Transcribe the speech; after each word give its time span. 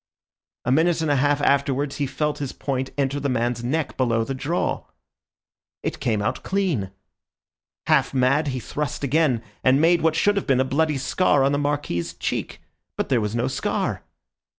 A 0.65 0.71
minute 0.71 1.01
and 1.01 1.11
a 1.11 1.15
half 1.15 1.41
afterwards 1.43 1.97
he 1.97 2.07
felt 2.07 2.39
his 2.39 2.53
point 2.53 2.89
enter 2.97 3.19
the 3.19 3.29
man's 3.29 3.63
neck 3.63 3.97
below 3.97 4.23
the 4.23 4.33
jaw. 4.33 4.83
It 5.83 5.99
came 5.99 6.23
out 6.23 6.41
clean. 6.41 6.89
Half 7.85 8.11
mad, 8.11 8.47
he 8.47 8.59
thrust 8.59 9.03
again, 9.03 9.43
and 9.63 9.79
made 9.79 10.01
what 10.01 10.15
should 10.15 10.37
have 10.37 10.47
been 10.47 10.59
a 10.59 10.65
bloody 10.65 10.97
scar 10.97 11.43
on 11.43 11.51
the 11.51 11.59
Marquis's 11.59 12.15
cheek. 12.15 12.59
But 12.97 13.09
there 13.09 13.21
was 13.21 13.35
no 13.35 13.47
scar. 13.47 14.01